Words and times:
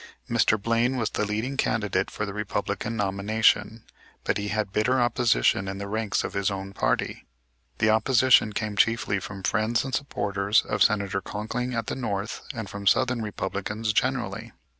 Mr. 0.27 0.59
Blaine 0.59 0.97
was 0.97 1.11
the 1.11 1.25
leading 1.25 1.55
candidate 1.57 2.09
for 2.09 2.25
the 2.25 2.33
Republican 2.33 2.95
nomination, 2.97 3.83
but 4.23 4.39
he 4.39 4.47
had 4.47 4.73
bitter 4.73 4.99
opposition 4.99 5.67
in 5.67 5.77
the 5.77 5.87
ranks 5.87 6.23
of 6.23 6.33
his 6.33 6.49
own 6.49 6.73
party. 6.73 7.27
That 7.77 7.89
opposition 7.91 8.51
came 8.51 8.75
chiefly 8.75 9.19
from 9.19 9.43
friends 9.43 9.83
and 9.85 9.93
supporters 9.93 10.63
of 10.63 10.81
Senator 10.81 11.21
Conkling 11.21 11.75
at 11.75 11.85
the 11.85 11.95
North 11.95 12.41
and 12.51 12.67
from 12.67 12.87
Southern 12.87 13.21
Republicans 13.21 13.93
generally. 13.93 14.51